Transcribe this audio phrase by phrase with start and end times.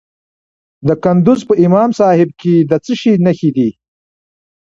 [0.87, 3.69] د کندز په امام صاحب کې د څه شي نښې دي؟